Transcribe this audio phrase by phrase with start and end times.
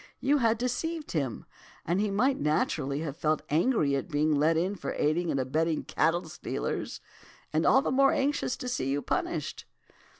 [0.19, 1.45] 'You had deceived him,
[1.85, 5.83] and he might naturally have felt angry at being let in for aiding and abetting
[5.83, 7.01] cattle stealers,
[7.53, 9.65] and all the more anxious to see you punished.